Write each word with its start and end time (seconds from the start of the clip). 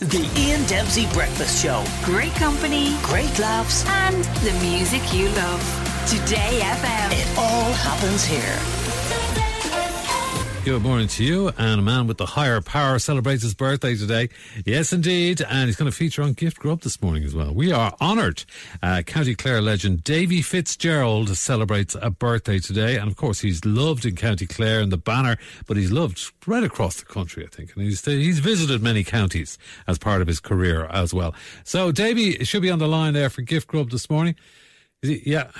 The 0.00 0.28
Ian 0.36 0.66
Dempsey 0.66 1.06
Breakfast 1.14 1.62
Show. 1.62 1.82
Great 2.04 2.32
company 2.34 2.94
Great 3.02 3.38
laughs. 3.38 3.82
and 3.88 4.22
the 4.44 4.52
music 4.62 5.00
you 5.14 5.28
love. 5.30 5.62
Today 6.06 6.60
FM. 6.62 7.12
It 7.12 7.38
all 7.38 7.72
happens 7.72 8.24
here. 8.24 8.85
Good 10.66 10.82
morning 10.82 11.06
to 11.06 11.22
you. 11.22 11.52
And 11.56 11.78
a 11.78 11.82
man 11.82 12.08
with 12.08 12.18
the 12.18 12.26
higher 12.26 12.60
power 12.60 12.98
celebrates 12.98 13.44
his 13.44 13.54
birthday 13.54 13.94
today. 13.94 14.30
Yes, 14.64 14.92
indeed. 14.92 15.40
And 15.48 15.66
he's 15.66 15.76
going 15.76 15.88
to 15.88 15.96
feature 15.96 16.24
on 16.24 16.32
Gift 16.32 16.58
Grub 16.58 16.80
this 16.80 17.00
morning 17.00 17.22
as 17.22 17.36
well. 17.36 17.54
We 17.54 17.70
are 17.70 17.94
honoured. 18.00 18.44
Uh, 18.82 19.02
County 19.02 19.36
Clare 19.36 19.60
legend 19.60 20.02
Davy 20.02 20.42
Fitzgerald 20.42 21.28
celebrates 21.36 21.94
a 22.02 22.10
birthday 22.10 22.58
today. 22.58 22.96
And 22.96 23.08
of 23.08 23.16
course, 23.16 23.38
he's 23.38 23.64
loved 23.64 24.04
in 24.04 24.16
County 24.16 24.44
Clare 24.44 24.80
and 24.80 24.90
the 24.90 24.96
banner, 24.96 25.36
but 25.68 25.76
he's 25.76 25.92
loved 25.92 26.32
right 26.48 26.64
across 26.64 26.96
the 26.96 27.04
country, 27.06 27.44
I 27.44 27.54
think. 27.54 27.72
And 27.76 27.84
he's, 27.84 28.04
he's 28.04 28.40
visited 28.40 28.82
many 28.82 29.04
counties 29.04 29.58
as 29.86 29.98
part 29.98 30.20
of 30.20 30.26
his 30.26 30.40
career 30.40 30.86
as 30.86 31.14
well. 31.14 31.32
So 31.62 31.92
Davy 31.92 32.44
should 32.44 32.62
be 32.62 32.72
on 32.72 32.80
the 32.80 32.88
line 32.88 33.14
there 33.14 33.30
for 33.30 33.42
Gift 33.42 33.68
Grub 33.68 33.90
this 33.90 34.10
morning. 34.10 34.34
Is 35.00 35.10
he, 35.10 35.30
yeah. 35.30 35.52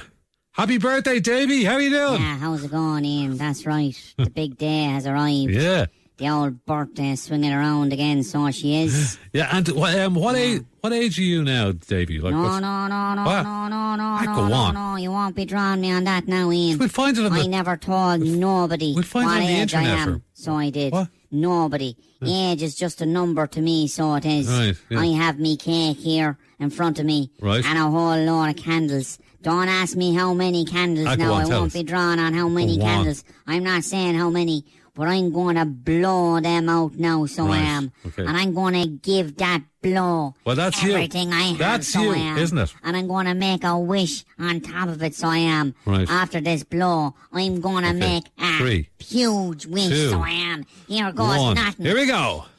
Happy 0.57 0.79
birthday, 0.79 1.21
Davy. 1.21 1.65
How 1.65 1.75
are 1.75 1.81
you 1.81 1.91
doing? 1.91 2.21
Yeah, 2.23 2.39
how's 2.39 2.65
it 2.65 2.71
going, 2.71 3.05
Ian? 3.05 3.37
That's 3.37 3.67
right. 3.67 3.95
The 4.17 4.31
big 4.31 4.57
day 4.57 4.85
has 4.85 5.07
arrived. 5.07 5.51
Yeah. 5.51 5.87
The 6.17 6.31
old 6.31 6.65
birthday 6.65 7.15
swinging 7.17 7.53
around 7.53 7.93
again, 7.93 8.23
so 8.23 8.51
she 8.51 8.83
is. 8.83 9.19
Yeah, 9.35 9.51
and 9.53 9.69
what, 9.69 9.95
um, 9.99 10.15
what 10.15 10.35
age? 10.35 10.63
What 10.81 10.95
age 10.95 11.19
are 11.19 11.23
you 11.23 11.45
now, 11.45 11.73
Davy? 11.73 12.19
Like, 12.21 12.33
No, 12.33 12.59
no, 12.59 12.87
no, 12.87 13.15
no, 13.15 13.25
What? 13.25 13.43
no, 13.43 13.69
no, 13.69 13.97
no, 13.97 14.03
Ah, 14.03 14.23
no, 14.25 14.35
go 14.35 14.49
no, 14.49 14.55
on. 14.55 14.75
no. 14.75 14.97
You 14.97 15.11
won't 15.11 15.37
be 15.37 15.45
drawing 15.45 15.83
me 15.83 15.93
on 15.93 16.05
that 16.05 16.27
now, 16.27 16.51
Ian. 16.51 16.79
We'll 16.79 16.89
find 16.89 17.19
it 17.19 17.27
on 17.27 17.35
I 17.35 17.43
the- 17.43 17.49
never 17.49 17.77
told 17.77 18.23
nobody 18.23 18.95
we'll 18.95 19.03
find 19.03 19.25
it 19.27 19.29
what 19.29 19.37
on 19.43 19.47
the 19.47 19.61
age 19.61 19.75
I 19.75 19.83
am, 19.83 20.23
so 20.33 20.55
I 20.55 20.71
did. 20.71 20.95
What? 20.95 21.09
Nobody. 21.31 21.99
Age 22.25 22.63
is 22.63 22.75
just 22.77 23.03
a 23.03 23.07
number 23.07 23.47
to 23.49 23.61
me, 23.61 23.87
so 23.89 24.15
it 24.15 24.25
is. 24.25 24.49
Right, 24.49 24.75
yeah. 24.89 25.01
I 25.01 25.07
have 25.09 25.39
me 25.39 25.59
cake 25.59 25.99
here 25.99 26.39
in 26.59 26.71
front 26.71 26.99
of 26.99 27.05
me, 27.07 27.31
Right. 27.41 27.65
and 27.65 27.79
a 27.79 27.83
whole 27.91 28.17
load 28.17 28.49
of 28.51 28.57
candles. 28.57 29.19
Don't 29.43 29.69
ask 29.69 29.95
me 29.97 30.15
how 30.15 30.33
many 30.35 30.65
candles 30.65 31.07
Ah, 31.07 31.15
now. 31.17 31.35
on, 31.35 31.43
I 31.43 31.47
won't 31.47 31.67
us. 31.69 31.73
be 31.75 31.83
drawing 31.83 32.19
on 32.19 32.35
how 32.35 32.49
many 32.49 32.77
Go 32.79 32.85
on. 32.85 32.89
candles. 32.89 33.25
I'm 33.47 33.63
not 33.63 33.85
saying 33.85 34.17
how 34.17 34.31
many, 34.31 34.65
but 34.95 35.07
I'm 35.09 35.31
going 35.31 35.57
to 35.57 35.67
blow 35.67 36.41
them 36.41 36.69
out 36.69 36.99
now, 36.99 37.27
so 37.27 37.49
I 37.49 37.59
am. 37.59 37.93
okay. 38.07 38.25
And 38.25 38.37
I'm 38.37 38.55
going 38.55 38.75
to 38.75 38.87
give 38.89 39.37
that 39.37 39.63
blow 39.83 40.35
Well, 40.45 40.57
that's 40.57 40.83
you. 40.83 40.95
everything 40.95 41.33
I 41.33 41.43
have, 41.43 41.59
That's 41.59 41.87
so 41.89 42.01
you, 42.01 42.13
I 42.15 42.17
am. 42.17 42.39
isn't 42.39 42.59
it? 42.59 42.75
And 42.83 42.97
I'm 42.97 43.07
going 43.07 43.27
to 43.27 43.35
make 43.35 43.63
a 43.63 43.79
wish 43.79 44.25
on 44.39 44.61
top 44.61 44.89
of 44.89 45.01
it, 45.03 45.15
so 45.15 45.29
I 45.29 45.39
am. 45.39 45.75
Right. 45.85 46.11
After 46.11 46.41
this 46.41 46.65
blow, 46.65 47.15
I'm 47.33 47.61
going 47.61 47.85
to 47.85 47.91
Okay. 47.91 47.99
make 48.01 48.25
a 48.41 48.59
Three. 48.59 48.89
huge 48.99 49.67
wish, 49.67 49.91
Two. 49.91 50.11
so 50.11 50.23
I 50.23 50.31
am. 50.31 50.65
Here 50.89 51.13
goes 51.13 51.39
One. 51.39 51.55
nothing. 51.55 51.85
Here 51.87 51.95
we 51.95 52.07
go. 52.07 52.47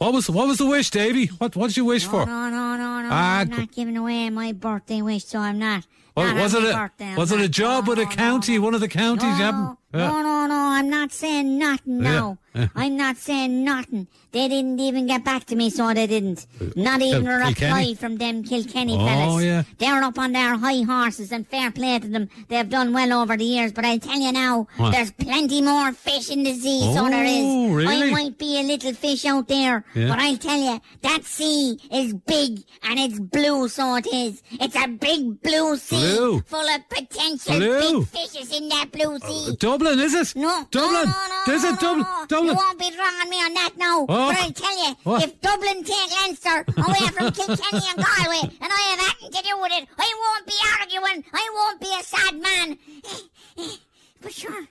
what 0.00 0.14
was 0.14 0.30
what 0.30 0.48
was 0.48 0.56
the 0.56 0.64
wish, 0.64 0.88
Davy? 0.88 1.26
What 1.26 1.54
what 1.56 1.66
did 1.68 1.76
you 1.76 1.84
wish 1.84 2.06
no, 2.06 2.10
for? 2.10 2.26
no, 2.26 2.48
no, 2.48 2.74
no, 2.78 3.02
no. 3.02 3.08
Ah, 3.12 3.40
I'm 3.40 3.50
not 3.50 3.70
giving 3.70 3.98
away 3.98 4.30
my 4.30 4.52
birthday 4.52 5.02
wish, 5.02 5.26
so 5.26 5.38
I'm 5.38 5.58
not. 5.58 5.86
Wa- 6.16 6.24
not 6.24 6.36
was 6.36 6.54
it 6.54 6.64
a 6.64 6.72
birthday, 6.72 7.04
I'm 7.04 7.16
was 7.16 7.32
it 7.32 7.40
a 7.42 7.48
job 7.50 7.84
no, 7.84 7.90
with 7.90 7.98
a 7.98 8.06
county, 8.06 8.56
no. 8.56 8.64
one 8.64 8.72
of 8.72 8.80
the 8.80 8.88
counties? 8.88 9.38
you 9.38 9.44
No. 9.44 9.76
Yeah. 9.92 10.08
no, 10.08 10.22
no, 10.22 10.46
no. 10.46 10.59
I'm 10.80 10.88
not 10.88 11.12
saying 11.12 11.58
nothing 11.58 11.98
now. 12.00 12.38
Yeah. 12.54 12.66
I'm 12.74 12.96
not 12.96 13.16
saying 13.18 13.62
nothing. 13.64 14.08
They 14.32 14.48
didn't 14.48 14.80
even 14.80 15.06
get 15.06 15.24
back 15.24 15.44
to 15.46 15.56
me, 15.56 15.68
so 15.70 15.92
they 15.92 16.06
didn't. 16.06 16.46
Uh, 16.60 16.64
not 16.74 17.00
even 17.02 17.26
a 17.26 17.34
reply 17.36 17.52
Kilkenny? 17.52 17.94
from 17.94 18.16
them 18.16 18.42
Kilkenny 18.42 18.94
Oh, 18.98 19.06
fellas. 19.06 19.44
yeah. 19.44 19.62
They're 19.78 20.02
up 20.02 20.18
on 20.18 20.32
their 20.32 20.56
high 20.56 20.82
horses, 20.82 21.30
and 21.32 21.46
fair 21.46 21.70
play 21.70 21.98
to 21.98 22.08
them. 22.08 22.28
They've 22.48 22.68
done 22.68 22.92
well 22.94 23.12
over 23.20 23.36
the 23.36 23.44
years, 23.44 23.72
but 23.72 23.84
I 23.84 23.98
tell 23.98 24.18
you 24.18 24.32
now, 24.32 24.66
What? 24.78 24.92
there's 24.92 25.12
plenty 25.12 25.60
more 25.62 25.92
fish 25.92 26.30
in 26.30 26.42
the 26.42 26.54
sea, 26.54 26.92
so 26.94 27.08
there 27.08 27.24
Oh, 27.28 27.72
really? 27.74 28.08
I 28.08 28.10
might 28.10 28.38
be 28.38 28.58
a 28.58 28.62
little 28.62 28.94
fish 28.94 29.24
out 29.26 29.46
there, 29.46 29.84
Yeah. 29.94 30.08
but 30.08 30.18
I 30.18 30.34
tell 30.36 30.58
you, 30.58 30.80
that 31.02 31.24
sea 31.24 31.78
is 31.92 32.14
big 32.14 32.62
and 32.82 32.98
it's 32.98 33.20
blue, 33.20 33.68
so 33.68 33.94
it 33.96 34.06
is. 34.12 34.42
It's 34.52 34.74
a 34.76 34.88
big 34.88 35.40
blue 35.42 35.76
sea 35.76 36.16
Blue. 36.16 36.40
full 36.46 36.68
of 36.68 36.88
potential 36.88 37.58
Blue. 37.58 38.00
big 38.00 38.08
fishes 38.08 38.56
in 38.56 38.68
that 38.70 38.90
blue 38.90 39.14
uh, 39.16 39.18
sea. 39.20 39.56
Dublin, 39.60 40.00
is 40.00 40.14
it? 40.14 40.34
No, 40.36 40.66
Dublin. 40.70 40.92
No, 40.92 41.04
no, 41.04 41.42
no, 41.46 41.68
it 41.68 41.80
Dublin? 41.80 42.06
Dublin. 42.28 42.50
You 42.50 42.54
won't 42.54 42.78
be 42.78 42.90
drawing 42.90 43.28
me 43.30 43.36
on 43.36 43.54
that 43.54 43.70
no. 43.76 44.06
Oh. 44.08 44.28
But 44.30 44.38
I 44.38 44.50
tell 44.50 44.86
you, 44.86 44.94
What? 45.02 45.22
if 45.24 45.40
Dublin 45.40 45.82
take 45.82 46.10
Leinster 46.22 46.64
away 46.76 47.08
from 47.08 47.32
Kilkenny 47.32 47.82
and 47.90 48.04
Galway, 48.04 48.42
and 48.60 48.70
I 48.72 48.80
have 48.90 48.98
nothing 48.98 49.30
to 49.32 49.42
do 49.48 49.60
with 49.60 49.72
it, 49.72 49.88
I 49.98 50.14
won't 50.22 50.46
be 50.46 50.54
arguing. 50.78 51.24
I 51.32 51.50
won't 51.54 51.80
be 51.80 51.92
a 51.98 52.02
sad 52.02 52.40
man. 52.40 52.78
But 54.22 54.34
sure, 54.34 54.66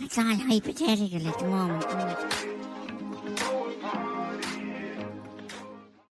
that's 0.00 0.16
all 0.16 0.24
hypothetical 0.24 1.28
at 1.28 1.38
the 1.38 1.44
moment. 1.44 2.27